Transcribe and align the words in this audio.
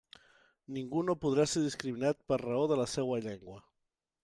Ningú 0.77 1.03
no 1.09 1.15
podrà 1.25 1.45
ser 1.51 1.63
discriminat 1.67 2.25
per 2.33 2.41
raó 2.45 2.65
de 2.73 2.81
la 2.83 2.91
seua 2.97 3.23
llengua. 3.29 3.63